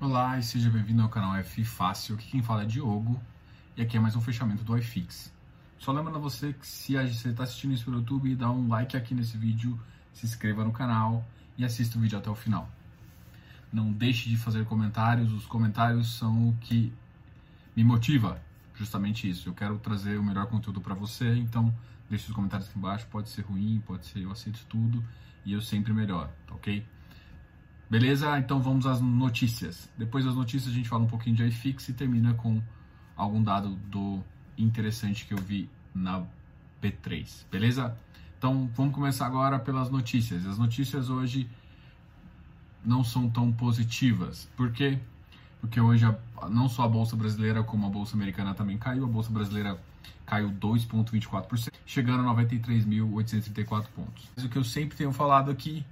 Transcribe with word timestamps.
Olá 0.00 0.36
e 0.36 0.42
seja 0.42 0.68
bem-vindo 0.68 1.02
ao 1.02 1.08
canal 1.08 1.36
F 1.36 1.64
Fácil. 1.64 2.16
Aqui 2.16 2.28
quem 2.32 2.42
fala 2.42 2.64
é 2.64 2.66
Diogo 2.66 3.18
e 3.76 3.80
aqui 3.80 3.96
é 3.96 4.00
mais 4.00 4.16
um 4.16 4.20
fechamento 4.20 4.64
do 4.64 4.76
iFix. 4.76 5.32
Só 5.78 5.92
lembrando 5.92 6.18
você 6.18 6.52
que 6.52 6.66
se 6.66 6.94
você 6.94 7.28
está 7.28 7.44
assistindo 7.44 7.72
isso 7.72 7.84
pelo 7.84 7.98
YouTube, 7.98 8.34
dá 8.34 8.50
um 8.50 8.68
like 8.68 8.96
aqui 8.96 9.14
nesse 9.14 9.38
vídeo, 9.38 9.80
se 10.12 10.26
inscreva 10.26 10.64
no 10.64 10.72
canal 10.72 11.24
e 11.56 11.64
assista 11.64 11.96
o 11.96 12.00
vídeo 12.00 12.18
até 12.18 12.28
o 12.28 12.34
final. 12.34 12.68
Não 13.72 13.92
deixe 13.92 14.28
de 14.28 14.36
fazer 14.36 14.64
comentários, 14.64 15.32
os 15.32 15.46
comentários 15.46 16.18
são 16.18 16.48
o 16.48 16.56
que 16.60 16.92
me 17.76 17.84
motiva, 17.84 18.42
justamente 18.74 19.30
isso. 19.30 19.48
Eu 19.48 19.54
quero 19.54 19.78
trazer 19.78 20.18
o 20.18 20.24
melhor 20.24 20.46
conteúdo 20.48 20.80
para 20.80 20.94
você, 20.94 21.36
então 21.36 21.72
deixe 22.10 22.26
os 22.28 22.34
comentários 22.34 22.68
aqui 22.68 22.76
embaixo, 22.76 23.06
pode 23.06 23.28
ser 23.28 23.42
ruim, 23.42 23.80
pode 23.86 24.06
ser 24.06 24.18
eu 24.18 24.32
aceito 24.32 24.66
tudo 24.68 25.02
e 25.46 25.52
eu 25.52 25.62
sempre 25.62 25.92
melhor, 25.92 26.28
tá 26.48 26.54
ok? 26.56 26.84
Beleza? 27.88 28.38
Então 28.38 28.60
vamos 28.60 28.86
às 28.86 29.00
notícias. 29.00 29.90
Depois 29.96 30.24
das 30.24 30.34
notícias 30.34 30.72
a 30.72 30.76
gente 30.76 30.88
fala 30.88 31.04
um 31.04 31.08
pouquinho 31.08 31.36
de 31.36 31.44
iFix 31.44 31.88
e 31.88 31.92
termina 31.92 32.34
com 32.34 32.62
algum 33.16 33.42
dado 33.42 33.70
do 33.88 34.22
interessante 34.56 35.26
que 35.26 35.34
eu 35.34 35.38
vi 35.38 35.68
na 35.94 36.22
B3. 36.82 37.44
Beleza? 37.50 37.96
Então 38.38 38.70
vamos 38.74 38.94
começar 38.94 39.26
agora 39.26 39.58
pelas 39.58 39.90
notícias. 39.90 40.46
As 40.46 40.58
notícias 40.58 41.08
hoje 41.08 41.48
não 42.84 43.02
são 43.02 43.28
tão 43.28 43.52
positivas. 43.52 44.48
Por 44.56 44.72
quê? 44.72 44.98
Porque 45.60 45.80
hoje 45.80 46.04
a, 46.04 46.48
não 46.48 46.68
só 46.68 46.82
a 46.82 46.88
bolsa 46.88 47.16
brasileira 47.16 47.62
como 47.62 47.86
a 47.86 47.90
bolsa 47.90 48.16
americana 48.16 48.54
também 48.54 48.76
caiu. 48.76 49.04
A 49.04 49.08
bolsa 49.08 49.30
brasileira 49.30 49.78
caiu 50.26 50.50
2,24%, 50.50 51.72
chegando 51.86 52.28
a 52.28 52.34
93.834 52.34 53.86
pontos. 53.94 54.28
Mas 54.36 54.44
o 54.44 54.48
que 54.48 54.58
eu 54.58 54.64
sempre 54.64 54.96
tenho 54.96 55.12
falado 55.12 55.50
aqui 55.50 55.84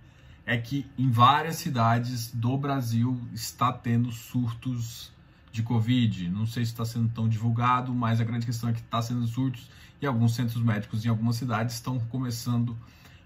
é 0.44 0.56
que 0.56 0.90
em 0.98 1.10
várias 1.10 1.56
cidades 1.56 2.30
do 2.32 2.56
Brasil 2.56 3.20
está 3.32 3.72
tendo 3.72 4.10
surtos 4.10 5.12
de 5.52 5.62
Covid. 5.62 6.28
Não 6.30 6.46
sei 6.46 6.64
se 6.64 6.72
está 6.72 6.84
sendo 6.84 7.08
tão 7.10 7.28
divulgado, 7.28 7.94
mas 7.94 8.20
a 8.20 8.24
grande 8.24 8.46
questão 8.46 8.70
é 8.70 8.72
que 8.72 8.80
está 8.80 9.00
sendo 9.00 9.26
surtos 9.26 9.70
e 10.00 10.06
alguns 10.06 10.34
centros 10.34 10.62
médicos 10.62 11.04
em 11.04 11.08
algumas 11.08 11.36
cidades 11.36 11.74
estão 11.74 12.00
começando 12.00 12.76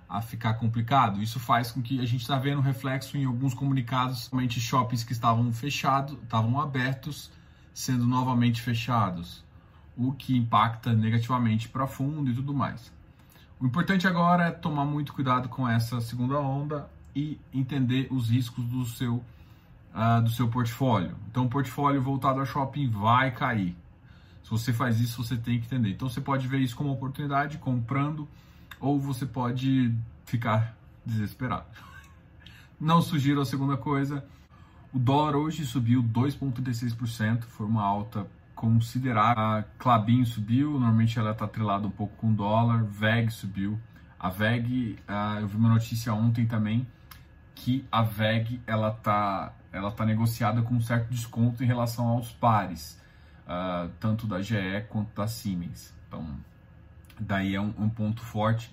a 0.08 0.20
ficar 0.20 0.54
complicado. 0.54 1.22
Isso 1.22 1.40
faz 1.40 1.70
com 1.70 1.80
que 1.80 2.00
a 2.00 2.04
gente 2.04 2.20
está 2.20 2.38
vendo 2.38 2.60
reflexo 2.60 3.16
em 3.16 3.24
alguns 3.24 3.54
comunicados, 3.54 4.24
somente 4.24 4.60
shoppings 4.60 5.02
que 5.02 5.12
estavam 5.12 5.52
fechados, 5.52 6.18
estavam 6.22 6.60
abertos, 6.60 7.30
sendo 7.72 8.06
novamente 8.06 8.60
fechados, 8.60 9.44
o 9.96 10.12
que 10.12 10.36
impacta 10.36 10.92
negativamente 10.92 11.68
para 11.68 11.86
fundo 11.86 12.30
e 12.30 12.34
tudo 12.34 12.54
mais. 12.54 12.92
O 13.58 13.66
importante 13.66 14.06
agora 14.06 14.48
é 14.48 14.50
tomar 14.50 14.84
muito 14.84 15.12
cuidado 15.12 15.48
com 15.48 15.66
essa 15.66 16.00
segunda 16.00 16.38
onda 16.38 16.88
e 17.16 17.40
entender 17.50 18.08
os 18.10 18.28
riscos 18.28 18.62
do 18.66 18.84
seu, 18.84 19.24
uh, 19.94 20.20
do 20.22 20.28
seu 20.28 20.48
portfólio. 20.48 21.16
Então, 21.30 21.46
o 21.46 21.48
portfólio 21.48 22.02
voltado 22.02 22.40
a 22.40 22.44
shopping 22.44 22.90
vai 22.90 23.30
cair. 23.30 23.74
Se 24.44 24.50
você 24.50 24.70
faz 24.70 25.00
isso, 25.00 25.24
você 25.24 25.34
tem 25.34 25.58
que 25.58 25.64
entender. 25.64 25.92
Então, 25.92 26.10
você 26.10 26.20
pode 26.20 26.46
ver 26.46 26.58
isso 26.58 26.76
como 26.76 26.92
oportunidade, 26.92 27.56
comprando, 27.56 28.28
ou 28.78 29.00
você 29.00 29.24
pode 29.24 29.94
ficar 30.26 30.76
desesperado. 31.06 31.64
Não 32.78 33.00
sugiro 33.00 33.40
a 33.40 33.46
segunda 33.46 33.78
coisa. 33.78 34.22
O 34.92 34.98
dólar 34.98 35.36
hoje 35.36 35.64
subiu 35.64 36.02
2,36%, 36.02 37.44
foi 37.44 37.66
uma 37.66 37.82
alta 37.82 38.26
considerável. 38.54 39.42
A 39.42 39.62
Clabin 39.78 40.24
subiu, 40.26 40.72
normalmente 40.72 41.18
ela 41.18 41.30
está 41.30 41.46
atrelada 41.46 41.86
um 41.86 41.90
pouco 41.90 42.14
com 42.16 42.30
o 42.30 42.34
dólar. 42.34 42.84
VEG 42.84 43.30
subiu. 43.30 43.80
A 44.18 44.28
VEG, 44.28 44.98
uh, 45.08 45.40
eu 45.40 45.48
vi 45.48 45.56
uma 45.56 45.70
notícia 45.70 46.12
ontem 46.12 46.46
também, 46.46 46.86
que 47.56 47.84
a 47.90 48.02
VEG 48.02 48.60
ela 48.66 48.92
tá, 48.92 49.52
ela 49.72 49.90
tá 49.90 50.04
negociada 50.04 50.62
com 50.62 50.74
um 50.74 50.80
certo 50.80 51.08
desconto 51.10 51.64
em 51.64 51.66
relação 51.66 52.06
aos 52.06 52.30
pares, 52.30 53.00
uh, 53.46 53.90
tanto 53.98 54.26
da 54.26 54.40
GE 54.40 54.84
quanto 54.90 55.12
da 55.16 55.26
Siemens. 55.26 55.92
Então, 56.06 56.24
daí 57.18 57.54
é 57.54 57.60
um, 57.60 57.74
um 57.78 57.88
ponto 57.88 58.20
forte. 58.20 58.72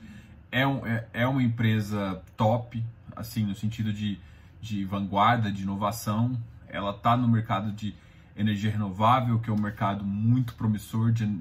É, 0.52 0.68
um, 0.68 0.86
é, 0.86 1.08
é, 1.14 1.26
uma 1.26 1.42
empresa 1.42 2.22
top, 2.38 2.84
assim, 3.16 3.46
no 3.46 3.56
sentido 3.56 3.92
de, 3.92 4.20
de 4.62 4.84
vanguarda, 4.84 5.52
de 5.52 5.64
inovação. 5.64 6.38
Ela 6.68 6.92
está 6.92 7.16
no 7.16 7.28
mercado 7.28 7.72
de 7.72 7.96
energia 8.36 8.70
renovável, 8.70 9.40
que 9.40 9.50
é 9.50 9.54
um 9.54 9.60
mercado 9.60 10.04
muito 10.04 10.56
promissor, 10.56 11.12
de, 11.12 11.40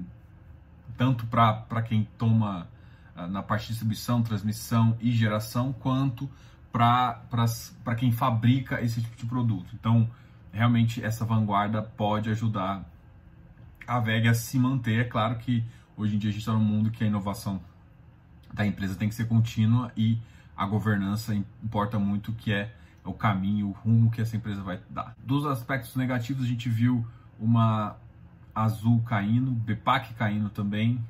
tanto 0.97 1.27
para 1.27 1.81
quem 1.81 2.07
toma 2.17 2.69
uh, 3.15 3.27
na 3.27 3.43
parte 3.43 3.63
de 3.63 3.69
distribuição, 3.69 4.23
transmissão 4.23 4.97
e 5.01 5.11
geração, 5.11 5.73
quanto 5.73 6.29
para 6.73 7.95
quem 7.95 8.11
fabrica 8.11 8.81
esse 8.81 8.99
tipo 8.99 9.15
de 9.15 9.27
produto. 9.27 9.75
Então, 9.75 10.09
realmente, 10.51 11.03
essa 11.03 11.23
vanguarda 11.23 11.83
pode 11.83 12.31
ajudar 12.31 12.83
a 13.87 13.99
VEG 13.99 14.27
a 14.27 14.33
se 14.33 14.57
manter. 14.57 15.01
É 15.01 15.03
claro 15.03 15.37
que 15.37 15.63
hoje 15.95 16.15
em 16.15 16.19
dia 16.19 16.31
a 16.31 16.33
gente 16.33 16.41
está 16.41 16.51
num 16.51 16.59
mundo 16.59 16.89
que 16.89 17.03
a 17.03 17.07
inovação 17.07 17.61
da 18.51 18.65
empresa 18.65 18.95
tem 18.95 19.07
que 19.07 19.13
ser 19.13 19.27
contínua 19.27 19.91
e 19.95 20.17
a 20.57 20.65
governança 20.65 21.35
importa 21.63 21.99
muito, 21.99 22.33
que 22.33 22.51
é 22.51 22.73
o 23.05 23.13
caminho, 23.13 23.67
o 23.67 23.71
rumo 23.71 24.09
que 24.09 24.21
essa 24.21 24.35
empresa 24.35 24.63
vai 24.63 24.79
dar. 24.89 25.15
Dos 25.23 25.45
aspectos 25.45 25.95
negativos, 25.95 26.43
a 26.43 26.47
gente 26.47 26.69
viu 26.69 27.05
uma 27.39 27.97
Azul 28.55 29.01
caindo, 29.01 29.51
BPAC 29.51 30.13
caindo 30.15 30.49
também. 30.49 31.03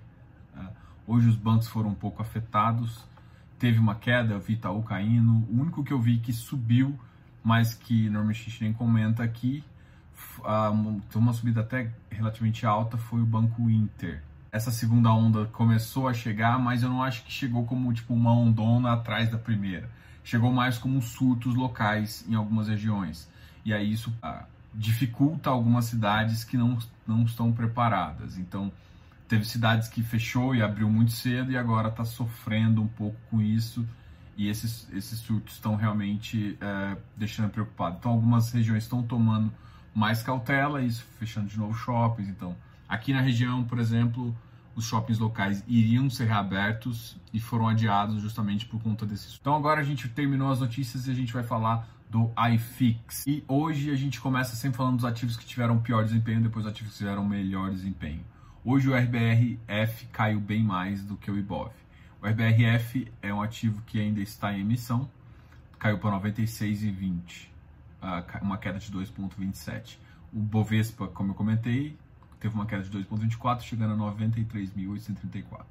É, 0.57 0.61
hoje 1.07 1.29
os 1.29 1.35
bancos 1.35 1.67
foram 1.67 1.89
um 1.89 1.95
pouco 1.95 2.21
afetados 2.21 3.05
teve 3.63 3.79
uma 3.79 3.95
queda, 3.95 4.33
eu 4.33 4.41
vi 4.41 4.55
Itaú 4.55 4.83
caindo. 4.83 5.31
O 5.49 5.61
único 5.61 5.85
que 5.85 5.93
eu 5.93 6.01
vi 6.01 6.17
que 6.19 6.33
subiu, 6.33 6.99
mas 7.41 7.73
que 7.73 8.09
normalmente 8.09 8.41
a 8.41 8.43
gente 8.49 8.61
nem 8.61 8.73
comenta 8.73 9.23
aqui, 9.23 9.63
tem 11.09 11.21
uma 11.21 11.31
subida 11.31 11.61
até 11.61 11.89
relativamente 12.11 12.65
alta, 12.65 12.97
foi 12.97 13.21
o 13.21 13.25
Banco 13.25 13.69
Inter. 13.69 14.21
Essa 14.51 14.69
segunda 14.69 15.13
onda 15.13 15.45
começou 15.45 16.09
a 16.09 16.13
chegar, 16.13 16.59
mas 16.59 16.83
eu 16.83 16.89
não 16.89 17.01
acho 17.01 17.23
que 17.23 17.31
chegou 17.31 17.63
como 17.63 17.93
tipo 17.93 18.13
uma 18.13 18.33
ondona 18.33 18.91
atrás 18.91 19.31
da 19.31 19.37
primeira. 19.37 19.89
Chegou 20.25 20.51
mais 20.51 20.77
como 20.77 21.01
surtos 21.01 21.55
locais 21.55 22.25
em 22.27 22.35
algumas 22.35 22.67
regiões. 22.67 23.31
E 23.63 23.73
aí 23.73 23.93
isso 23.93 24.13
ah, 24.21 24.43
dificulta 24.73 25.49
algumas 25.49 25.85
cidades 25.85 26.43
que 26.43 26.57
não, 26.57 26.77
não 27.07 27.23
estão 27.23 27.53
preparadas. 27.53 28.37
Então, 28.37 28.69
teve 29.33 29.45
cidades 29.45 29.87
que 29.87 30.03
fechou 30.03 30.53
e 30.53 30.61
abriu 30.61 30.87
muito 30.87 31.11
cedo 31.11 31.51
e 31.51 31.57
agora 31.57 31.87
está 31.87 32.05
sofrendo 32.05 32.83
um 32.83 32.87
pouco 32.87 33.17
com 33.31 33.41
isso 33.41 33.83
e 34.37 34.47
esses, 34.47 34.87
esses 34.93 35.17
surtos 35.17 35.55
estão 35.55 35.75
realmente 35.75 36.55
é, 36.61 36.95
deixando 37.17 37.49
preocupado. 37.49 37.97
Então 37.99 38.11
algumas 38.11 38.51
regiões 38.51 38.83
estão 38.83 39.01
tomando 39.01 39.51
mais 39.91 40.21
cautela, 40.21 40.83
isso 40.83 41.03
fechando 41.17 41.47
de 41.47 41.57
novo 41.57 41.73
shoppings. 41.73 42.29
Então 42.29 42.55
aqui 42.87 43.11
na 43.11 43.21
região, 43.21 43.63
por 43.63 43.79
exemplo, 43.79 44.37
os 44.75 44.85
shoppings 44.85 45.17
locais 45.17 45.63
iriam 45.67 46.11
ser 46.11 46.25
reabertos 46.25 47.17
e 47.33 47.39
foram 47.39 47.67
adiados 47.67 48.21
justamente 48.21 48.67
por 48.67 48.79
conta 48.83 49.03
desse. 49.03 49.39
Então 49.41 49.55
agora 49.55 49.81
a 49.81 49.83
gente 49.83 50.07
terminou 50.09 50.51
as 50.51 50.59
notícias 50.59 51.07
e 51.07 51.11
a 51.11 51.15
gente 51.15 51.33
vai 51.33 51.41
falar 51.41 51.87
do 52.07 52.31
iFix. 52.53 53.25
E 53.25 53.43
hoje 53.47 53.89
a 53.89 53.95
gente 53.95 54.21
começa 54.21 54.55
sempre 54.55 54.77
falando 54.77 54.97
dos 54.97 55.05
ativos 55.05 55.35
que 55.35 55.43
tiveram 55.43 55.79
pior 55.79 56.03
desempenho, 56.03 56.39
depois 56.39 56.67
ativos 56.67 56.91
que 56.91 56.99
tiveram 56.99 57.27
melhor 57.27 57.71
desempenho. 57.71 58.23
Hoje 58.65 58.89
o 58.89 58.95
RBRF 58.95 60.05
caiu 60.05 60.39
bem 60.39 60.63
mais 60.63 61.03
do 61.03 61.17
que 61.17 61.29
o 61.29 61.37
IBOV. 61.37 61.73
O 62.21 62.25
RBRF 62.25 63.11
é 63.21 63.33
um 63.33 63.41
ativo 63.41 63.81
que 63.81 63.99
ainda 63.99 64.21
está 64.21 64.53
em 64.53 64.61
emissão, 64.61 65.09
caiu 65.77 65.99
para 65.99 66.17
96,20, 66.21 67.49
uma 68.41 68.57
queda 68.57 68.79
de 68.79 68.89
2,27. 68.89 69.97
O 70.31 70.39
Bovespa, 70.39 71.09
como 71.09 71.31
eu 71.31 71.35
comentei, 71.35 71.97
teve 72.39 72.55
uma 72.55 72.65
queda 72.65 72.83
de 72.83 72.89
2,24, 72.89 73.63
chegando 73.63 74.01
a 74.01 74.13
93.834. 74.13 75.65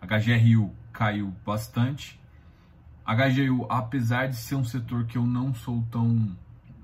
A 0.00 0.06
HGRU 0.06 0.74
caiu 0.90 1.34
bastante. 1.44 2.18
A 3.04 3.14
HGRU, 3.14 3.66
apesar 3.68 4.28
de 4.28 4.36
ser 4.36 4.54
um 4.54 4.64
setor 4.64 5.04
que 5.04 5.18
eu 5.18 5.26
não 5.26 5.52
sou 5.52 5.86
tão 5.90 6.34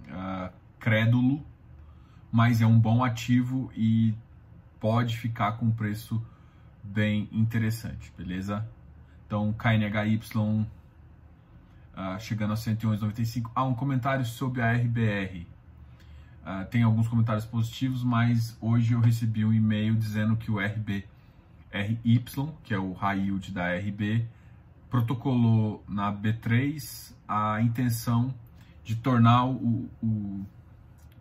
uh, 0.08 0.52
crédulo, 0.78 1.42
mas 2.30 2.60
é 2.60 2.66
um 2.66 2.78
bom 2.78 3.02
ativo 3.02 3.72
e 3.74 4.14
pode 4.80 5.16
ficar 5.16 5.52
com 5.52 5.66
um 5.66 5.70
preço 5.70 6.24
bem 6.82 7.28
interessante, 7.32 8.12
beleza? 8.16 8.66
Então, 9.26 9.52
KNHY 9.52 10.16
uh, 10.16 10.66
ah, 11.94 12.18
chegando 12.18 12.52
a 12.52 12.56
111,95. 12.56 13.50
Há 13.54 13.64
um 13.64 13.74
comentário 13.74 14.24
sobre 14.24 14.62
a 14.62 14.72
RBR. 14.72 15.40
Uh, 15.40 15.46
ah, 16.44 16.64
tem 16.64 16.82
alguns 16.82 17.08
comentários 17.08 17.44
positivos, 17.44 18.02
mas 18.02 18.56
hoje 18.60 18.94
eu 18.94 19.00
recebi 19.00 19.44
um 19.44 19.52
e-mail 19.52 19.94
dizendo 19.94 20.36
que 20.36 20.50
o 20.50 20.58
RB 20.58 21.04
RY, 21.70 22.24
que 22.64 22.72
é 22.72 22.78
o 22.78 22.92
high 22.92 23.20
yield 23.20 23.52
da 23.52 23.74
RB, 23.76 24.26
protocolou 24.88 25.84
na 25.86 26.12
B3 26.12 27.12
a 27.26 27.60
intenção 27.60 28.34
de 28.82 28.96
tornar 28.96 29.44
o, 29.44 29.90
o, 30.02 30.46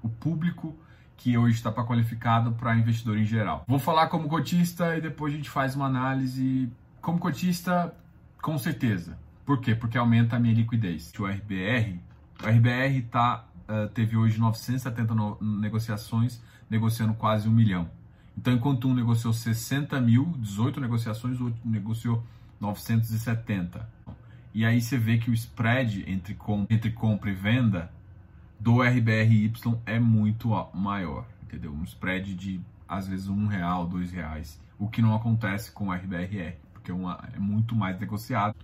o 0.01 0.09
público 0.09 0.73
que 1.17 1.37
hoje 1.37 1.55
está 1.55 1.71
qualificado 1.71 2.51
para 2.53 2.75
investidor 2.77 3.17
em 3.17 3.25
geral. 3.25 3.65
Vou 3.67 3.79
falar 3.79 4.07
como 4.07 4.29
cotista 4.29 4.95
e 4.95 5.01
depois 5.01 5.33
a 5.33 5.37
gente 5.37 5.49
faz 5.49 5.75
uma 5.75 5.87
análise. 5.87 6.71
Como 7.01 7.19
cotista, 7.19 7.93
com 8.41 8.57
certeza. 8.57 9.17
Por 9.45 9.59
quê? 9.59 9.73
Porque 9.75 9.97
aumenta 9.97 10.35
a 10.35 10.39
minha 10.39 10.53
liquidez. 10.53 11.11
O 11.19 11.25
RBR, 11.25 11.99
o 12.43 12.47
RBR 12.47 12.99
está 12.99 13.45
uh, 13.67 13.89
teve 13.89 14.15
hoje 14.15 14.39
970 14.39 15.13
no, 15.13 15.37
negociações, 15.41 16.41
negociando 16.69 17.13
quase 17.13 17.47
um 17.47 17.51
milhão. 17.51 17.89
Então, 18.37 18.53
enquanto 18.53 18.87
um 18.87 18.93
negociou 18.93 19.33
60 19.33 19.99
mil, 19.99 20.25
18 20.37 20.79
negociações, 20.79 21.39
o 21.39 21.45
outro 21.45 21.59
negociou 21.65 22.23
970. 22.59 23.89
E 24.53 24.65
aí 24.65 24.81
você 24.81 24.97
vê 24.97 25.17
que 25.17 25.29
o 25.29 25.33
spread 25.33 26.03
entre, 26.07 26.35
com, 26.35 26.65
entre 26.69 26.91
compra 26.91 27.29
e 27.29 27.33
venda 27.33 27.91
do 28.59 28.81
RBRY 28.81 29.53
é 29.85 29.99
muito 29.99 30.49
maior, 30.73 31.25
entendeu? 31.43 31.71
Um 31.71 31.83
spread 31.83 32.33
de 32.35 32.61
às 32.87 33.07
vezes 33.07 33.27
um 33.27 33.47
real, 33.47 33.85
dois 33.85 34.11
reais, 34.11 34.59
o 34.79 34.87
que 34.87 35.01
não 35.01 35.15
acontece 35.15 35.71
com 35.71 35.87
o 35.87 35.93
RBRR, 35.93 36.55
porque 36.73 36.91
é, 36.91 36.93
uma, 36.93 37.19
é 37.33 37.39
muito 37.39 37.75
mais 37.75 37.99
negociado. 37.99 38.55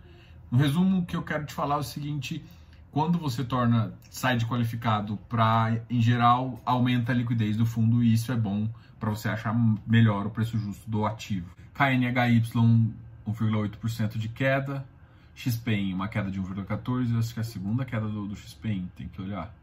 No 0.50 0.58
resumo, 0.58 1.00
o 1.00 1.06
que 1.06 1.16
eu 1.16 1.24
quero 1.24 1.46
te 1.46 1.54
falar 1.54 1.76
é 1.76 1.80
o 1.80 1.84
seguinte: 1.84 2.44
quando 2.92 3.18
você 3.18 3.44
torna 3.44 3.94
sai 4.10 4.38
de 4.38 4.46
qualificado 4.46 5.18
para, 5.28 5.82
em 5.90 6.02
geral, 6.02 6.62
aumenta 6.66 7.12
a 7.12 7.16
liquidez 7.16 7.58
do 7.58 7.66
fundo 7.66 8.04
e 8.04 8.14
isso 8.14 8.32
é 8.32 8.36
bom 8.36 8.70
para 9.00 9.10
você 9.10 9.28
achar 9.28 9.54
melhor 9.86 10.28
o 10.28 10.30
preço 10.30 10.58
justo 10.58 10.90
do 10.90 11.06
ativo. 11.06 11.50
KNHY 11.74 12.42
1,8% 13.28 14.18
de 14.18 14.30
queda, 14.30 14.86
XPEN 15.36 15.94
uma 15.94 16.08
queda 16.08 16.30
de 16.30 16.40
1,14%, 16.42 17.18
acho 17.18 17.34
que 17.34 17.40
é 17.40 17.42
a 17.42 17.44
segunda 17.44 17.84
queda 17.84 18.08
do, 18.08 18.28
do 18.28 18.36
XPEN, 18.36 18.90
tem 18.96 19.08
que 19.08 19.22
olhar. 19.22 19.54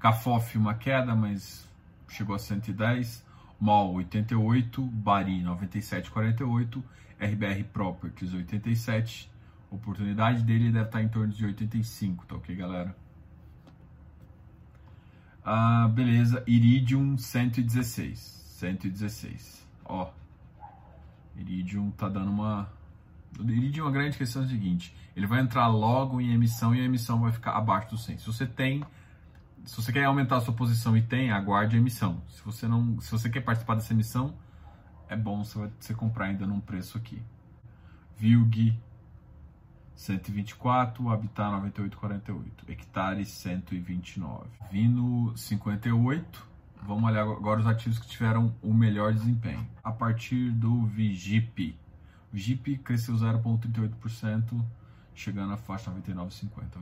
CAFOF 0.00 0.56
uma 0.56 0.74
queda, 0.74 1.14
mas 1.14 1.68
chegou 2.08 2.34
a 2.34 2.38
110, 2.38 3.24
MOL 3.60 3.94
88, 3.94 4.82
Bari 4.82 5.42
97,48, 5.42 6.82
RBR 7.20 7.64
Properties 7.64 8.32
87, 8.32 9.30
oportunidade 9.70 10.42
dele 10.42 10.72
deve 10.72 10.86
estar 10.86 11.02
em 11.02 11.08
torno 11.08 11.32
de 11.32 11.44
85, 11.44 12.26
tá 12.26 12.34
ok, 12.34 12.56
galera? 12.56 12.96
Ah, 15.44 15.86
beleza, 15.88 16.42
Iridium 16.46 17.18
116, 17.18 18.18
116, 18.18 19.66
ó, 19.84 20.10
Iridium 21.36 21.90
tá 21.90 22.08
dando 22.08 22.30
uma 22.30 22.72
Iridium, 23.38 23.86
a 23.86 23.90
grande 23.90 24.18
questão 24.18 24.42
é 24.42 24.44
a 24.46 24.48
seguinte: 24.48 24.94
ele 25.16 25.26
vai 25.26 25.40
entrar 25.40 25.68
logo 25.68 26.20
em 26.20 26.32
emissão 26.32 26.74
e 26.74 26.80
a 26.80 26.84
emissão 26.84 27.20
vai 27.20 27.32
ficar 27.32 27.52
abaixo 27.52 27.90
do 27.90 27.98
100. 27.98 28.18
Se 28.18 28.26
você 28.26 28.46
tem, 28.46 28.84
se 29.70 29.76
você 29.76 29.92
quer 29.92 30.02
aumentar 30.02 30.38
a 30.38 30.40
sua 30.40 30.52
posição 30.52 30.96
e 30.96 31.00
tem, 31.00 31.30
aguarde 31.30 31.76
a 31.76 31.78
emissão. 31.78 32.20
Se 32.28 32.42
você 32.42 32.66
não, 32.66 33.00
se 33.00 33.08
você 33.08 33.30
quer 33.30 33.40
participar 33.40 33.76
dessa 33.76 33.92
emissão, 33.92 34.34
é 35.08 35.14
bom 35.14 35.44
você, 35.44 35.70
você 35.78 35.94
comprar 35.94 36.24
ainda 36.24 36.44
num 36.44 36.58
preço 36.58 36.98
aqui. 36.98 37.22
Vilg 38.18 38.76
124, 39.94 41.08
Habitat 41.08 41.52
9848, 41.52 42.64
Hectare 42.68 43.24
129, 43.24 44.48
Vino 44.72 45.36
58. 45.36 46.48
Vamos 46.82 47.04
olhar 47.04 47.22
agora 47.22 47.60
os 47.60 47.66
ativos 47.68 48.00
que 48.00 48.08
tiveram 48.08 48.52
o 48.60 48.74
melhor 48.74 49.14
desempenho. 49.14 49.64
A 49.84 49.92
partir 49.92 50.50
do 50.50 50.84
Vigip, 50.86 51.78
o 52.34 52.78
cresceu 52.78 53.14
0,38%, 53.14 54.64
chegando 55.14 55.52
à 55.52 55.56
faixa 55.56 55.92
99,50. 55.92 56.76
O 56.78 56.80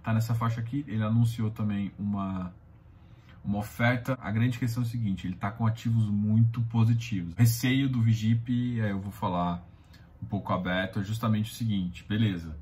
está 0.00 0.12
nessa 0.12 0.34
faixa 0.34 0.60
aqui, 0.60 0.84
ele 0.88 1.02
anunciou 1.02 1.50
também 1.50 1.92
uma, 1.98 2.52
uma 3.44 3.58
oferta. 3.58 4.18
A 4.20 4.30
grande 4.30 4.58
questão 4.58 4.82
é 4.82 4.86
o 4.86 4.88
seguinte, 4.88 5.26
ele 5.26 5.34
está 5.34 5.50
com 5.50 5.66
ativos 5.66 6.06
muito 6.06 6.60
positivos. 6.62 7.34
Receio 7.36 7.88
do 7.88 8.02
Vigip, 8.02 8.80
é, 8.80 8.90
eu 8.90 9.00
vou 9.00 9.12
falar 9.12 9.62
um 10.22 10.26
pouco 10.26 10.52
aberto, 10.52 11.00
é 11.00 11.04
justamente 11.04 11.50
o 11.52 11.54
seguinte, 11.54 12.04
beleza, 12.08 12.56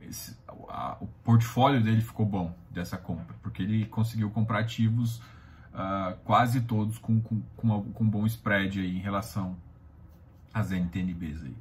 esse, 0.00 0.36
a, 0.68 0.96
o 1.00 1.06
portfólio 1.24 1.82
dele 1.82 2.00
ficou 2.00 2.24
bom 2.24 2.54
dessa 2.70 2.96
compra, 2.96 3.34
porque 3.42 3.62
ele 3.62 3.84
conseguiu 3.86 4.30
comprar 4.30 4.60
ativos 4.60 5.18
uh, 5.74 6.16
quase 6.24 6.62
todos 6.62 6.98
com, 6.98 7.20
com, 7.20 7.42
com, 7.56 7.82
com 7.92 8.04
um 8.04 8.08
bom 8.08 8.26
spread 8.26 8.80
aí 8.80 8.96
em 8.96 9.00
relação 9.00 9.56
as 10.52 10.70
NTNBs 10.70 11.42
aí. 11.44 11.56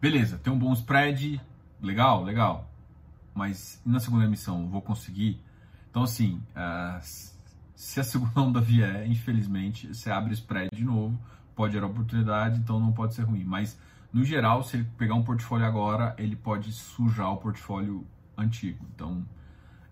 Beleza, 0.00 0.38
tem 0.38 0.52
um 0.52 0.58
bom 0.58 0.72
spread, 0.72 1.40
legal, 1.82 2.22
legal. 2.22 2.67
Mas 3.38 3.80
na 3.86 4.00
segunda 4.00 4.24
emissão 4.24 4.66
vou 4.66 4.82
conseguir? 4.82 5.40
Então, 5.88 6.02
assim, 6.02 6.42
uh, 6.56 7.00
se 7.72 8.00
a 8.00 8.02
segunda 8.02 8.40
onda 8.42 8.60
vier, 8.60 9.06
infelizmente, 9.06 9.94
você 9.94 10.10
abre 10.10 10.34
spread 10.34 10.74
de 10.74 10.84
novo, 10.84 11.16
pode 11.54 11.74
gerar 11.74 11.86
oportunidade, 11.86 12.58
então 12.58 12.80
não 12.80 12.90
pode 12.90 13.14
ser 13.14 13.22
ruim. 13.22 13.44
Mas, 13.44 13.78
no 14.12 14.24
geral, 14.24 14.64
se 14.64 14.78
ele 14.78 14.88
pegar 14.98 15.14
um 15.14 15.22
portfólio 15.22 15.64
agora, 15.64 16.16
ele 16.18 16.34
pode 16.34 16.72
sujar 16.72 17.32
o 17.32 17.36
portfólio 17.36 18.04
antigo. 18.36 18.84
Então, 18.92 19.24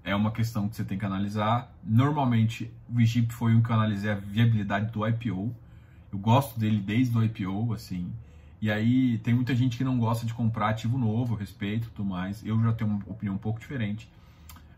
é 0.03 0.13
uma 0.13 0.33
questão 0.33 0.69
que 0.69 0.75
você 0.75 0.85
tem 0.85 0.99
que 0.99 1.05
analisar. 1.05 1.73
Normalmente, 1.85 2.69
o 2.93 3.01
Egip 3.01 3.33
foi 3.33 3.55
um 3.55 3.63
que 3.63 3.71
eu 3.71 3.77
analisei 3.77 4.11
a 4.11 4.17
viabilidade 4.17 4.91
do 4.91 5.07
IPO. 5.07 5.55
Eu 6.13 6.19
gosto 6.19 6.59
dele 6.59 6.81
desde 6.81 7.17
o 7.17 7.23
IPO, 7.23 7.73
assim. 7.73 8.13
E 8.61 8.71
aí 8.71 9.19
tem 9.19 9.35
muita 9.35 9.55
gente 9.55 9.77
que 9.77 9.85
não 9.85 9.99
gosta 9.99 10.25
de 10.25 10.33
comprar 10.33 10.71
ativo 10.71 10.97
novo, 10.99 11.35
respeito 11.35 11.91
tudo 11.91 12.09
mais. 12.09 12.45
Eu 12.45 12.61
já 12.63 12.73
tenho 12.73 12.91
uma 12.91 13.01
opinião 13.07 13.35
um 13.35 13.39
pouco 13.39 13.61
diferente. 13.61 14.11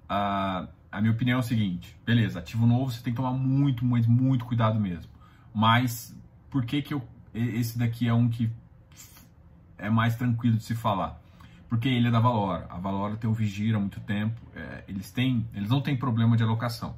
Uh, 0.05 0.69
a 0.91 1.01
minha 1.01 1.13
opinião 1.13 1.37
é 1.37 1.41
o 1.41 1.45
seguinte, 1.45 1.95
beleza, 2.05 2.39
ativo 2.39 2.67
novo 2.67 2.91
você 2.91 3.03
tem 3.03 3.13
que 3.13 3.19
tomar 3.19 3.33
muito, 3.33 3.85
muito, 3.85 4.11
muito 4.11 4.45
cuidado 4.45 4.81
mesmo. 4.81 5.11
Mas 5.55 6.17
por 6.51 6.65
que 6.65 6.81
que 6.81 6.95
eu, 6.95 7.07
esse 7.35 7.79
daqui 7.79 8.09
é 8.09 8.15
um 8.15 8.29
que 8.29 8.51
é 9.77 9.91
mais 9.91 10.17
tranquilo 10.17 10.57
de 10.57 10.65
se 10.65 10.75
falar? 10.75 11.21
Porque 11.69 11.89
ele 11.89 12.09
é 12.09 12.11
da 12.11 12.19
Valora. 12.19 12.67
A 12.71 12.79
Valora 12.79 13.17
tem 13.17 13.29
o 13.29 13.35
Vigira 13.35 13.77
há 13.77 13.81
muito 13.81 14.01
tempo. 14.01 14.41
É, 14.57 14.85
eles 14.89 15.11
têm, 15.11 15.47
eles 15.53 15.69
não 15.69 15.83
têm 15.83 15.95
problema 15.95 16.37
de 16.37 16.43
alocação. 16.43 16.97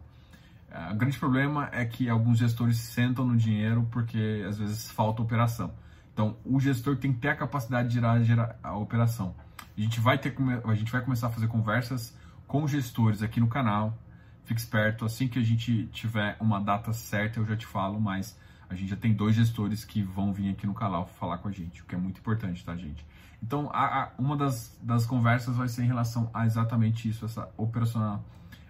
É, 0.71 0.93
o 0.93 0.94
grande 0.94 1.19
problema 1.19 1.69
é 1.73 1.85
que 1.85 2.09
alguns 2.09 2.38
gestores 2.38 2.76
sentam 2.79 3.26
no 3.26 3.37
dinheiro 3.37 3.88
porque 3.91 4.44
às 4.49 4.56
vezes 4.59 4.88
falta 4.91 5.21
operação. 5.21 5.73
Então, 6.20 6.37
o 6.44 6.61
gestor 6.61 6.99
tem 6.99 7.14
que 7.14 7.19
ter 7.19 7.31
a 7.31 7.34
capacidade 7.34 7.88
de 7.88 7.94
gerar, 7.94 8.22
gerar 8.22 8.58
a 8.62 8.76
operação. 8.76 9.34
A 9.75 9.81
gente, 9.81 9.99
vai 10.00 10.19
ter, 10.19 10.37
a 10.67 10.75
gente 10.75 10.93
vai 10.93 11.00
começar 11.00 11.28
a 11.28 11.31
fazer 11.31 11.49
conversas 11.49 12.14
com 12.46 12.69
gestores 12.69 13.22
aqui 13.22 13.40
no 13.40 13.49
canal. 13.49 13.96
Fique 14.44 14.61
esperto, 14.61 15.06
assim 15.06 15.28
que 15.28 15.38
a 15.38 15.43
gente 15.43 15.87
tiver 15.87 16.37
uma 16.38 16.61
data 16.61 16.93
certa, 16.93 17.40
eu 17.40 17.46
já 17.46 17.56
te 17.56 17.64
falo, 17.64 17.99
mas 17.99 18.38
a 18.69 18.75
gente 18.75 18.90
já 18.90 18.96
tem 18.96 19.14
dois 19.14 19.34
gestores 19.34 19.82
que 19.82 20.02
vão 20.02 20.31
vir 20.31 20.50
aqui 20.50 20.67
no 20.67 20.75
canal 20.75 21.06
falar 21.06 21.38
com 21.38 21.49
a 21.49 21.52
gente, 21.52 21.81
o 21.81 21.87
que 21.87 21.94
é 21.94 21.99
muito 21.99 22.19
importante, 22.19 22.62
tá, 22.62 22.76
gente? 22.76 23.02
Então, 23.43 23.70
a, 23.73 24.02
a, 24.02 24.11
uma 24.19 24.37
das, 24.37 24.78
das 24.82 25.06
conversas 25.06 25.56
vai 25.56 25.69
ser 25.69 25.84
em 25.84 25.87
relação 25.87 26.28
a 26.34 26.44
exatamente 26.44 27.08
isso, 27.08 27.25
essa 27.25 27.49
operacional, 27.56 28.23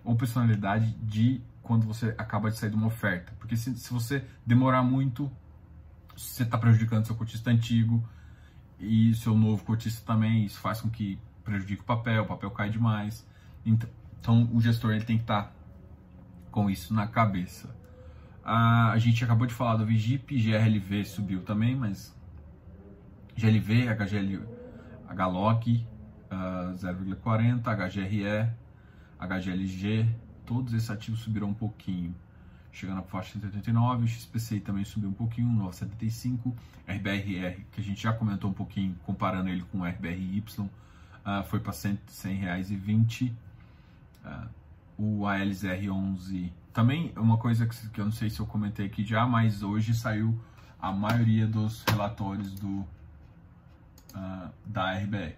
operacionalidade 0.05 0.93
de 1.03 1.43
quando 1.65 1.85
você 1.85 2.15
acaba 2.17 2.49
de 2.49 2.59
sair 2.59 2.71
de 2.71 2.77
uma 2.77 2.87
oferta. 2.87 3.33
Porque 3.41 3.57
se, 3.57 3.75
se 3.75 3.93
você 3.93 4.25
demorar 4.47 4.85
muito, 4.85 5.29
você 6.21 6.43
está 6.43 6.59
prejudicando 6.59 7.07
seu 7.07 7.17
cotista 7.17 7.51
antigo 7.51 8.07
e 8.79 9.15
seu 9.15 9.37
novo 9.37 9.65
cotista 9.65 10.05
também. 10.05 10.45
Isso 10.45 10.61
faz 10.61 10.81
com 10.81 10.91
que 10.91 11.19
prejudique 11.43 11.83
o 11.83 11.85
papel, 11.85 12.23
o 12.23 12.27
papel 12.27 12.51
cai 12.51 12.71
demais. 12.71 13.27
Então, 13.65 14.49
o 14.53 14.61
gestor 14.61 14.93
ele 14.93 15.05
tem 15.05 15.17
que 15.17 15.25
estar 15.25 15.45
tá 15.45 15.53
com 16.51 16.69
isso 16.69 16.93
na 16.93 17.07
cabeça. 17.07 17.75
a 18.45 18.97
gente 18.99 19.25
acabou 19.25 19.47
de 19.47 19.55
falar 19.55 19.77
do 19.77 19.87
Vigip, 19.87 20.35
GRLV 20.37 21.05
subiu 21.05 21.43
também, 21.43 21.75
mas 21.75 22.15
GLV, 23.37 23.89
HGL, 23.89 24.43
HLOG 25.09 25.87
uh, 26.31 26.75
0,40, 26.75 27.63
HGRE, 27.63 28.51
HGLG, 29.19 30.09
todos 30.47 30.73
esses 30.73 30.91
ativos 30.91 31.21
subiram 31.21 31.49
um 31.49 31.55
pouquinho 31.55 32.15
chegando 32.73 33.01
à 33.01 33.03
faixa 33.03 33.33
189, 33.33 34.05
o 34.05 34.09
XPCI 34.09 34.61
também 34.61 34.85
subiu 34.85 35.09
um 35.09 35.13
pouquinho, 35.13 35.49
975, 35.49 36.55
RBRR, 36.87 37.65
que 37.73 37.81
a 37.81 37.85
gente 37.85 38.03
já 38.03 38.13
comentou 38.13 38.51
um 38.51 38.53
pouquinho, 38.53 38.95
comparando 39.05 39.49
ele 39.49 39.63
com 39.63 39.81
o 39.81 39.85
RBRY, 39.85 40.45
uh, 40.59 41.45
foi 41.49 41.61
para 41.61 41.73
R$ 41.73 41.79
100,20, 41.79 43.33
uh, 44.25 44.49
o 44.97 45.21
ALZR11 45.23 46.51
também, 46.73 47.13
uma 47.17 47.37
coisa 47.37 47.67
que, 47.67 47.89
que 47.89 48.01
eu 48.01 48.05
não 48.05 48.13
sei 48.13 48.31
se 48.31 48.41
eu 48.41 48.47
comentei 48.47 48.87
aqui 48.87 49.05
já, 49.05 49.27
mas 49.27 49.63
hoje 49.63 49.95
saiu 49.95 50.39
a 50.81 50.93
maioria 50.93 51.47
dos 51.47 51.85
relatórios 51.89 52.55
do, 52.55 52.81
uh, 54.15 54.51
da 54.65 54.93
RBR. 54.99 55.37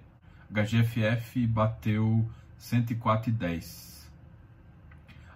HGFF 0.53 1.47
bateu 1.47 2.29
104,10. 2.61 4.02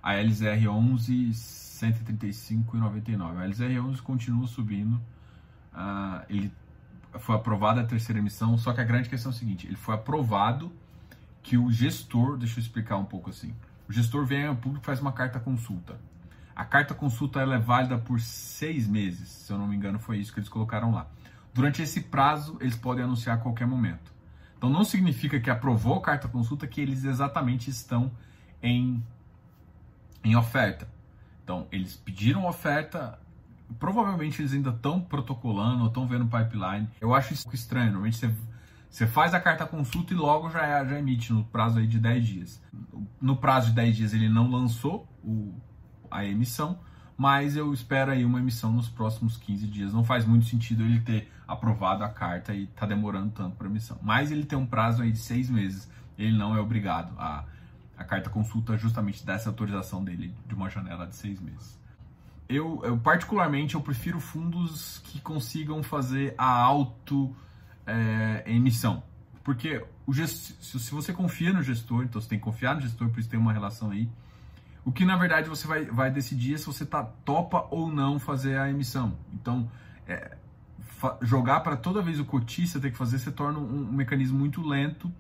A 0.07 0.15
LZR11 0.23 1.33
135,99. 1.33 3.39
A 3.39 3.49
LZR11 3.49 4.01
continua 4.03 4.47
subindo. 4.47 5.01
Uh, 5.75 6.23
ele 6.29 6.53
foi 7.19 7.35
aprovada 7.35 7.81
a 7.81 7.85
terceira 7.85 8.21
emissão, 8.21 8.57
só 8.57 8.73
que 8.73 8.81
a 8.81 8.85
grande 8.85 9.09
questão 9.09 9.33
é 9.33 9.35
o 9.35 9.37
seguinte: 9.37 9.67
ele 9.67 9.75
foi 9.75 9.97
aprovado 9.97 10.71
que 11.43 11.59
o 11.59 11.73
gestor, 11.73 12.37
deixa 12.37 12.61
eu 12.61 12.63
explicar 12.63 12.97
um 12.99 13.05
pouco 13.05 13.31
assim. 13.31 13.53
O 13.89 13.93
gestor 13.93 14.25
vem 14.25 14.47
ao 14.47 14.55
público 14.55 14.85
e 14.85 14.87
faz 14.87 15.01
uma 15.01 15.11
carta 15.11 15.41
consulta. 15.41 15.99
A 16.55 16.65
carta 16.65 16.95
consulta 16.95 17.41
ela 17.41 17.57
é 17.57 17.59
válida 17.59 17.99
por 17.99 18.21
seis 18.21 18.87
meses, 18.87 19.29
se 19.29 19.53
eu 19.53 19.59
não 19.59 19.67
me 19.67 19.75
engano, 19.75 19.99
foi 19.99 20.19
isso 20.19 20.33
que 20.33 20.39
eles 20.39 20.49
colocaram 20.49 20.93
lá. 20.93 21.09
Durante 21.53 21.83
esse 21.83 22.03
prazo, 22.03 22.57
eles 22.61 22.77
podem 22.77 23.03
anunciar 23.03 23.39
a 23.39 23.41
qualquer 23.41 23.67
momento. 23.67 24.15
Então 24.57 24.71
não 24.71 24.85
significa 24.85 25.41
que 25.41 25.51
aprovou 25.51 25.97
a 25.97 26.01
carta 26.01 26.29
consulta 26.29 26.65
que 26.65 26.81
eles 26.81 27.03
exatamente 27.03 27.69
estão 27.69 28.13
em 28.63 29.03
em 30.27 30.35
oferta. 30.35 30.89
Então, 31.45 31.69
eles 31.71 31.95
pediram 31.95 32.47
oferta, 32.47 33.19
provavelmente 33.79 34.43
eles 34.43 34.53
ainda 34.53 34.71
estão 34.71 35.01
protocolando 35.01 35.87
estão 35.87 36.07
vendo 36.07 36.27
pipeline. 36.27 36.89
Eu 37.01 37.15
acho 37.15 37.33
isso 37.33 37.49
estranho. 37.53 37.87
Normalmente 37.87 38.17
você, 38.17 38.35
você 38.91 39.07
faz 39.07 39.33
a 39.33 39.41
carta 39.41 39.65
consulta 39.65 40.13
e 40.13 40.17
logo 40.17 40.51
já, 40.51 40.67
é, 40.67 40.85
já 40.85 40.99
emite 40.99 41.33
no 41.33 41.45
prazo 41.45 41.79
aí 41.79 41.87
de 41.87 42.01
10 42.01 42.27
dias. 42.27 42.63
No 43.21 43.37
prazo 43.37 43.69
de 43.69 43.75
10 43.77 43.97
dias 43.97 44.13
ele 44.13 44.29
não 44.29 44.51
lançou 44.51 45.09
o, 45.23 45.55
a 46.11 46.25
emissão, 46.25 46.81
mas 47.17 47.57
eu 47.57 47.73
espero 47.73 48.11
aí 48.11 48.25
uma 48.25 48.41
emissão 48.41 48.73
nos 48.73 48.89
próximos 48.89 49.37
15 49.37 49.69
dias. 49.69 49.93
Não 49.93 50.03
faz 50.03 50.25
muito 50.25 50.47
sentido 50.47 50.83
ele 50.83 51.01
ter 51.01 51.31
aprovado 51.47 52.03
a 52.03 52.09
carta 52.09 52.53
e 52.53 52.67
tá 52.67 52.85
demorando 52.85 53.31
tanto 53.31 53.55
para 53.55 53.69
emissão. 53.69 53.99
Mas 54.03 54.33
ele 54.33 54.45
tem 54.45 54.59
um 54.59 54.67
prazo 54.67 55.03
aí 55.03 55.13
de 55.13 55.19
seis 55.19 55.49
meses. 55.49 55.89
Ele 56.19 56.37
não 56.37 56.57
é 56.57 56.61
obrigado 56.61 57.15
a 57.17 57.45
a 57.97 58.05
carta 58.05 58.29
consulta 58.29 58.77
justamente 58.77 59.25
dessa 59.25 59.49
autorização 59.49 60.05
dele 60.05 60.35
de 60.47 60.55
uma 60.55 60.69
janela 60.69 61.07
de 61.07 61.17
seis 61.17 61.41
meses. 61.41 61.79
Eu, 62.49 62.81
eu 62.85 62.97
particularmente 62.99 63.75
eu 63.75 63.81
prefiro 63.81 64.21
fundos 64.21 65.01
que 65.05 65.21
consigam 65.21 65.83
fazer 65.83 66.35
a 66.39 66.49
auto 66.49 67.35
é, 67.87 68.45
emissão, 68.47 69.03
porque 69.43 69.85
o 70.07 70.13
se 70.15 70.91
você 70.93 71.13
confia 71.13 71.53
no 71.53 71.63
gestor, 71.63 72.05
então 72.05 72.21
você 72.21 72.29
tem 72.29 72.39
que 72.39 72.45
confiar 72.45 72.75
no 72.75 72.81
gestor, 72.81 73.09
por 73.09 73.19
isso 73.19 73.29
tem 73.29 73.39
uma 73.39 73.53
relação 73.53 73.91
aí. 73.91 74.09
O 74.85 74.93
que 74.93 75.05
na 75.05 75.17
verdade 75.17 75.49
você 75.49 75.67
vai, 75.67 75.85
vai 75.87 76.11
decidir 76.11 76.55
é 76.55 76.59
se 76.59 76.67
você 76.67 76.87
tá, 76.87 77.03
topa 77.03 77.67
ou 77.71 77.91
não 77.91 78.21
fazer 78.21 78.57
a 78.57 78.71
emissão. 78.71 79.19
Então, 79.33 79.69
é, 80.07 80.37
jogar 81.23 81.61
para 81.61 81.77
toda 81.77 82.01
vez 82.01 82.21
o 82.21 82.25
cotista 82.25 82.79
ter 82.79 82.93
que 82.93 82.97
fazer 82.97 83.19
se 83.19 83.33
torna 83.33 83.59
um, 83.59 83.89
um 83.89 83.93
mecanismo 83.93 84.39
muito 84.39 84.63
lento 84.63 85.13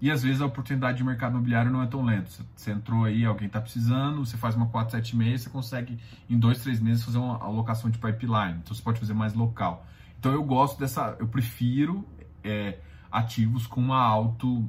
e 0.00 0.10
às 0.10 0.22
vezes 0.22 0.40
a 0.40 0.46
oportunidade 0.46 0.98
de 0.98 1.04
mercado 1.04 1.32
imobiliário 1.32 1.70
não 1.70 1.82
é 1.82 1.86
tão 1.86 2.04
lento. 2.04 2.30
Você 2.54 2.70
entrou 2.70 3.04
aí, 3.04 3.24
alguém 3.24 3.48
está 3.48 3.60
precisando, 3.60 4.24
você 4.24 4.36
faz 4.36 4.54
uma 4.54 4.66
476, 4.66 5.42
você 5.42 5.50
consegue 5.50 5.98
em 6.30 6.38
dois, 6.38 6.60
três 6.62 6.80
meses 6.80 7.04
fazer 7.04 7.18
uma 7.18 7.36
alocação 7.42 7.90
de 7.90 7.98
pipeline. 7.98 8.58
Então 8.62 8.74
você 8.74 8.82
pode 8.82 9.00
fazer 9.00 9.14
mais 9.14 9.34
local. 9.34 9.84
Então 10.18 10.32
eu 10.32 10.44
gosto 10.44 10.78
dessa, 10.78 11.16
eu 11.18 11.26
prefiro 11.26 12.06
é, 12.44 12.78
ativos 13.10 13.66
com 13.66 13.80
uma 13.80 14.00
auto, 14.00 14.68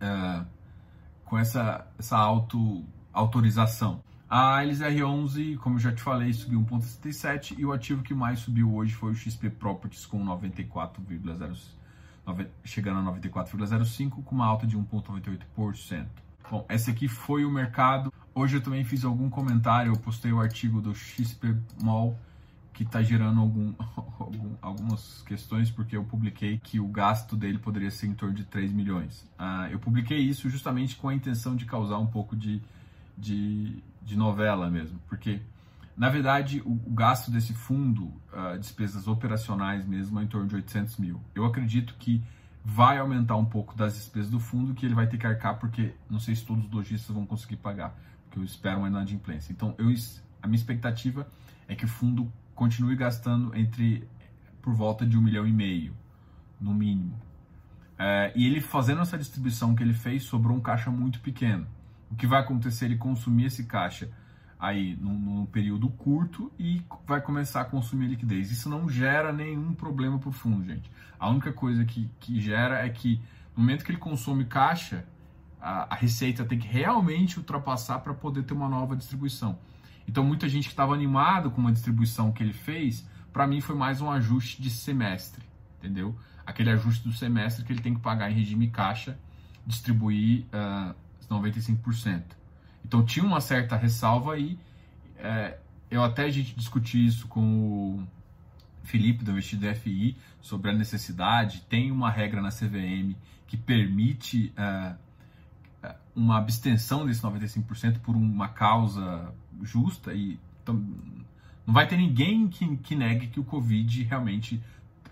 é, 0.00 0.44
com 1.24 1.38
essa, 1.38 1.86
essa 1.98 2.16
auto 2.16 2.84
autorização. 3.12 4.02
A 4.28 4.62
LZR11, 4.62 5.58
como 5.58 5.76
eu 5.76 5.80
já 5.80 5.92
te 5.92 6.00
falei, 6.00 6.32
subiu 6.32 6.62
1,77 6.62 7.58
e 7.58 7.66
o 7.66 7.72
ativo 7.72 8.02
que 8.02 8.14
mais 8.14 8.38
subiu 8.38 8.74
hoje 8.74 8.94
foi 8.94 9.12
o 9.12 9.14
XP 9.14 9.50
Properties 9.50 10.06
com 10.06 10.24
94,05 10.24 11.81
chegando 12.64 13.08
a 13.08 13.12
94,05 13.12 14.22
com 14.24 14.34
uma 14.34 14.46
alta 14.46 14.66
de 14.66 14.76
1,98%. 14.76 16.06
Bom, 16.50 16.66
esse 16.68 16.90
aqui 16.90 17.08
foi 17.08 17.44
o 17.44 17.50
mercado. 17.50 18.12
Hoje 18.34 18.56
eu 18.56 18.62
também 18.62 18.84
fiz 18.84 19.04
algum 19.04 19.28
comentário, 19.28 19.92
eu 19.92 19.98
postei 19.98 20.32
o 20.32 20.40
artigo 20.40 20.80
do 20.80 20.94
XP 20.94 21.56
Mall 21.82 22.16
que 22.72 22.84
está 22.84 23.02
gerando 23.02 23.40
algum, 23.40 23.74
algum, 24.18 24.50
algumas 24.60 25.22
questões, 25.22 25.70
porque 25.70 25.96
eu 25.96 26.04
publiquei 26.04 26.58
que 26.58 26.80
o 26.80 26.88
gasto 26.88 27.36
dele 27.36 27.58
poderia 27.58 27.90
ser 27.90 28.06
em 28.06 28.14
torno 28.14 28.34
de 28.34 28.44
3 28.44 28.72
milhões. 28.72 29.22
Uh, 29.38 29.70
eu 29.70 29.78
publiquei 29.78 30.18
isso 30.18 30.48
justamente 30.48 30.96
com 30.96 31.08
a 31.08 31.14
intenção 31.14 31.54
de 31.54 31.64
causar 31.64 31.98
um 31.98 32.06
pouco 32.06 32.34
de, 32.34 32.62
de, 33.16 33.82
de 34.02 34.16
novela 34.16 34.70
mesmo, 34.70 34.98
porque 35.06 35.40
na 35.96 36.08
verdade, 36.08 36.60
o, 36.64 36.72
o 36.72 36.94
gasto 36.94 37.30
desse 37.30 37.52
fundo, 37.52 38.04
uh, 38.32 38.58
despesas 38.58 39.06
operacionais 39.06 39.86
mesmo, 39.86 40.18
é 40.20 40.24
em 40.24 40.26
torno 40.26 40.48
de 40.48 40.54
800 40.54 40.96
mil. 40.98 41.20
Eu 41.34 41.44
acredito 41.44 41.94
que 41.98 42.22
vai 42.64 42.98
aumentar 42.98 43.36
um 43.36 43.44
pouco 43.44 43.76
das 43.76 43.94
despesas 43.94 44.30
do 44.30 44.40
fundo, 44.40 44.74
que 44.74 44.86
ele 44.86 44.94
vai 44.94 45.06
ter 45.06 45.18
que 45.18 45.26
arcar, 45.26 45.58
porque 45.58 45.94
não 46.08 46.18
sei 46.18 46.34
se 46.34 46.44
todos 46.44 46.64
os 46.64 46.70
lojistas 46.70 47.14
vão 47.14 47.26
conseguir 47.26 47.56
pagar, 47.56 47.94
porque 48.24 48.38
eu 48.38 48.44
espero 48.44 48.78
uma 48.78 48.88
inadimplência. 48.88 49.52
Então, 49.52 49.74
eu, 49.78 49.92
a 50.42 50.46
minha 50.46 50.56
expectativa 50.56 51.26
é 51.68 51.74
que 51.74 51.84
o 51.84 51.88
fundo 51.88 52.32
continue 52.54 52.96
gastando 52.96 53.54
entre 53.56 54.08
por 54.60 54.74
volta 54.74 55.04
de 55.04 55.18
um 55.18 55.20
milhão 55.20 55.46
e 55.46 55.52
meio, 55.52 55.94
no 56.60 56.72
mínimo. 56.72 57.20
É, 57.98 58.32
e 58.34 58.46
ele 58.46 58.60
fazendo 58.60 59.00
essa 59.02 59.18
distribuição 59.18 59.74
que 59.74 59.82
ele 59.82 59.92
fez, 59.92 60.22
sobrou 60.22 60.56
um 60.56 60.60
caixa 60.60 60.90
muito 60.90 61.20
pequeno. 61.20 61.66
O 62.10 62.14
que 62.14 62.26
vai 62.26 62.40
acontecer? 62.40 62.86
Ele 62.86 62.96
consumir 62.96 63.46
esse 63.46 63.64
caixa 63.64 64.08
aí 64.62 64.96
num, 65.00 65.18
num, 65.18 65.44
período 65.44 65.88
curto 65.88 66.52
e 66.56 66.80
vai 67.04 67.20
começar 67.20 67.62
a 67.62 67.64
consumir 67.64 68.06
liquidez. 68.06 68.52
Isso 68.52 68.68
não 68.68 68.88
gera 68.88 69.32
nenhum 69.32 69.74
problema 69.74 70.20
para 70.20 70.28
o 70.28 70.32
fundo, 70.32 70.64
gente. 70.64 70.88
A 71.18 71.28
única 71.28 71.52
coisa 71.52 71.84
que, 71.84 72.08
que 72.20 72.40
gera 72.40 72.78
é 72.78 72.88
que 72.88 73.20
no 73.56 73.64
momento 73.64 73.84
que 73.84 73.90
ele 73.90 73.98
consome 73.98 74.44
caixa, 74.44 75.04
a, 75.60 75.92
a 75.92 75.96
receita 75.96 76.44
tem 76.44 76.60
que 76.60 76.68
realmente 76.68 77.38
ultrapassar 77.38 77.98
para 77.98 78.14
poder 78.14 78.44
ter 78.44 78.54
uma 78.54 78.68
nova 78.68 78.94
distribuição. 78.94 79.58
Então, 80.06 80.22
muita 80.22 80.48
gente 80.48 80.68
que 80.68 80.72
estava 80.72 80.94
animado 80.94 81.50
com 81.50 81.60
uma 81.60 81.72
distribuição 81.72 82.30
que 82.30 82.40
ele 82.40 82.52
fez, 82.52 83.04
para 83.32 83.48
mim 83.48 83.60
foi 83.60 83.74
mais 83.74 84.00
um 84.00 84.08
ajuste 84.12 84.62
de 84.62 84.70
semestre, 84.70 85.42
entendeu? 85.78 86.16
Aquele 86.46 86.70
ajuste 86.70 87.02
do 87.02 87.12
semestre 87.12 87.64
que 87.64 87.72
ele 87.72 87.82
tem 87.82 87.94
que 87.94 88.00
pagar 88.00 88.30
em 88.30 88.34
regime 88.34 88.68
caixa, 88.68 89.18
distribuir 89.66 90.46
uh, 90.52 90.94
95%. 91.28 92.41
Então 92.84 93.04
tinha 93.04 93.24
uma 93.24 93.40
certa 93.40 93.76
ressalva 93.76 94.34
aí. 94.34 94.58
É, 95.18 95.58
eu 95.90 96.02
até 96.02 96.24
a 96.24 96.30
gente 96.30 96.54
discuti 96.54 97.04
isso 97.04 97.26
com 97.28 97.40
o 97.42 98.06
Felipe 98.82 99.24
do 99.24 99.32
Vestido 99.32 99.72
FI 99.74 100.16
sobre 100.40 100.70
a 100.70 100.74
necessidade. 100.74 101.62
Tem 101.68 101.90
uma 101.90 102.10
regra 102.10 102.40
na 102.40 102.50
CVM 102.50 103.14
que 103.46 103.56
permite 103.56 104.52
é, 104.56 104.94
é, 105.82 105.96
uma 106.14 106.38
abstenção 106.38 107.06
desse 107.06 107.22
95% 107.22 108.00
por 108.00 108.16
uma 108.16 108.48
causa 108.48 109.32
justa 109.62 110.12
e 110.14 110.38
então, 110.62 110.74
não 111.66 111.74
vai 111.74 111.86
ter 111.86 111.96
ninguém 111.96 112.48
que, 112.48 112.76
que 112.78 112.94
negue 112.94 113.26
que 113.26 113.40
o 113.40 113.44
Covid 113.44 114.02
realmente, 114.04 114.62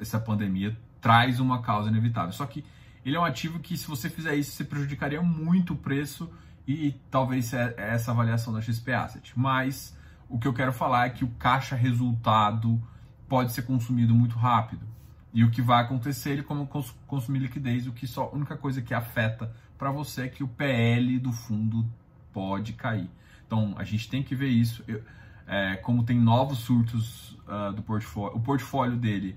essa 0.00 0.19
pandemia, 0.19 0.77
traz 1.00 1.41
uma 1.41 1.61
causa 1.61 1.89
inevitável. 1.89 2.33
Só 2.33 2.47
que 2.47 2.65
ele 3.05 3.17
é 3.17 3.21
um 3.21 3.25
ativo 3.25 3.59
que, 3.59 3.77
se 3.77 3.87
você 3.87 4.09
fizer 4.09 4.37
isso, 4.37 4.53
você 4.53 4.65
prejudicaria 4.65 5.21
muito 5.23 5.75
o 5.75 5.77
preço 5.77 6.31
e 6.73 7.00
talvez 7.11 7.53
é 7.53 7.75
essa 7.77 8.12
avaliação 8.12 8.53
da 8.53 8.61
XP 8.61 8.93
Asset. 8.93 9.33
Mas 9.37 9.97
o 10.29 10.39
que 10.39 10.47
eu 10.47 10.55
quero 10.55 10.73
falar 10.73 11.07
é 11.07 11.11
que 11.11 11.25
o 11.25 11.29
caixa 11.31 11.75
resultado 11.75 12.81
pode 13.29 13.53
ser 13.53 13.62
consumido 13.62 14.15
muito 14.15 14.37
rápido. 14.37 14.87
E 15.33 15.45
o 15.45 15.50
que 15.50 15.62
vai 15.62 15.83
acontecer, 15.83 16.31
ele 16.31 16.43
como 16.43 16.69
consumir 17.07 17.41
liquidez, 17.41 17.87
o 17.87 17.93
que 17.93 18.07
só 18.07 18.25
a 18.25 18.35
única 18.35 18.57
coisa 18.57 18.83
que 18.83 18.95
afeta 18.95 19.53
para 19.79 19.91
você 19.91 20.23
é 20.23 20.29
que 20.29 20.43
o 20.43 20.49
PL 20.49 21.19
do 21.19 21.33
fundo 21.33 21.89
pode 22.33 22.73
cair. 22.73 23.11
Então 23.47 23.75
a 23.77 23.85
gente 23.85 24.09
tem 24.09 24.23
que 24.23 24.35
ver 24.35 24.49
isso. 24.49 24.85
Eu, 24.87 25.03
é, 25.47 25.77
como 25.77 26.05
tem 26.05 26.19
novos 26.19 26.61
surtos 26.61 27.37
uh, 27.49 27.73
do 27.73 27.83
portfólio, 27.83 28.37
o 28.37 28.41
portfólio 28.41 28.97
dele 28.97 29.37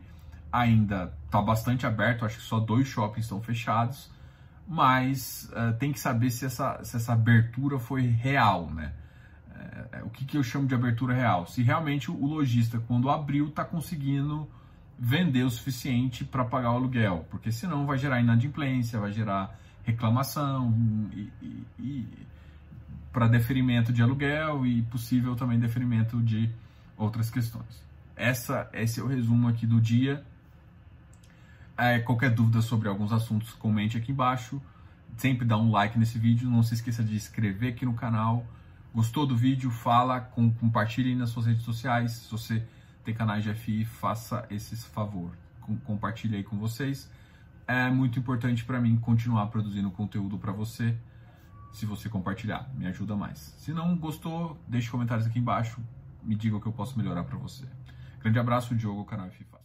ainda 0.52 1.12
está 1.26 1.42
bastante 1.42 1.88
aberto, 1.88 2.24
acho 2.24 2.38
que 2.38 2.44
só 2.44 2.60
dois 2.60 2.88
shoppings 2.88 3.26
estão 3.26 3.42
fechados 3.42 4.13
mas 4.68 5.50
uh, 5.52 5.78
tem 5.78 5.92
que 5.92 6.00
saber 6.00 6.30
se 6.30 6.46
essa, 6.46 6.84
se 6.84 6.96
essa 6.96 7.14
abertura 7.14 7.80
foi 7.80 8.02
real, 8.02 8.70
né? 8.70 8.94
Uh, 9.50 10.08
o 10.08 10.10
que, 10.10 10.26
que 10.26 10.38
eu 10.38 10.44
chamo 10.44 10.68
de 10.68 10.76
abertura 10.76 11.14
real? 11.14 11.46
Se 11.46 11.62
realmente 11.62 12.10
o 12.10 12.26
lojista, 12.26 12.80
quando 12.88 13.10
abriu, 13.10 13.48
está 13.48 13.66
conseguindo 13.66 14.48
vender 14.98 15.44
o 15.44 15.50
suficiente 15.50 16.24
para 16.24 16.46
pagar 16.46 16.72
o 16.72 16.76
aluguel, 16.76 17.26
porque 17.30 17.52
senão 17.52 17.86
vai 17.86 17.98
gerar 17.98 18.22
inadimplência, 18.22 19.00
vai 19.00 19.12
gerar 19.12 19.58
reclamação 19.84 20.74
e, 21.12 21.30
e, 21.42 21.66
e 21.80 22.08
para 23.12 23.28
deferimento 23.28 23.94
de 23.94 24.02
aluguel 24.02 24.66
e 24.66 24.82
possível 24.84 25.36
também 25.36 25.60
deferimento 25.60 26.22
de 26.22 26.50
outras 26.98 27.30
questões. 27.30 27.84
Essa, 28.16 28.70
esse 28.74 29.00
é 29.00 29.04
o 29.04 29.08
resumo 29.08 29.48
aqui 29.48 29.68
do 29.68 29.80
dia. 29.82 30.24
É, 31.78 32.00
qualquer 32.00 32.30
dúvida 32.30 32.62
sobre 32.62 32.88
alguns 32.88 33.12
assuntos, 33.12 33.54
comente 33.54 33.98
aqui 33.98 34.12
embaixo. 34.12 34.62
Sempre 35.18 35.46
dá 35.46 35.58
um 35.58 35.72
like 35.72 35.98
nesse 35.98 36.18
vídeo. 36.18 36.50
Não 36.50 36.64
se 36.64 36.76
esqueça 36.76 37.04
de 37.04 37.16
inscrever 37.16 37.74
aqui 37.74 37.86
no 37.86 37.94
canal. 37.94 38.46
Gostou 38.94 39.26
do 39.26 39.36
vídeo? 39.36 39.72
Fala, 39.72 40.22
com, 40.22 40.52
compartilhe 40.54 41.16
nas 41.16 41.32
suas 41.32 41.48
redes 41.48 41.64
sociais. 41.64 42.12
Se 42.12 42.32
você 42.32 42.66
tem 43.04 43.14
canais 43.14 43.44
de 43.44 43.54
FI, 43.54 43.86
faça 43.86 44.46
esse 44.50 44.76
favor. 44.78 45.32
Com, 45.62 45.76
compartilhe 45.78 46.38
aí 46.38 46.44
com 46.44 46.58
vocês. 46.58 47.10
É 47.68 47.90
muito 47.90 48.20
importante 48.20 48.64
para 48.64 48.80
mim 48.80 48.98
continuar 48.98 49.48
produzindo 49.48 49.90
conteúdo 49.90 50.38
para 50.38 50.52
você. 50.52 50.96
Se 51.72 51.88
você 51.88 52.08
compartilhar, 52.08 52.70
me 52.76 52.86
ajuda 52.86 53.16
mais. 53.16 53.56
Se 53.58 53.74
não 53.74 53.98
gostou, 53.98 54.62
deixe 54.68 54.92
comentários 54.92 55.26
aqui 55.26 55.40
embaixo. 55.40 55.82
Me 56.22 56.36
diga 56.36 56.56
o 56.56 56.62
que 56.62 56.68
eu 56.68 56.74
posso 56.74 56.98
melhorar 56.98 57.24
para 57.24 57.38
você. 57.38 57.66
Grande 58.20 58.38
abraço, 58.38 58.76
Diogo, 58.76 59.04
canal 59.06 59.30
FI 59.32 59.44
Fácil. 59.44 59.63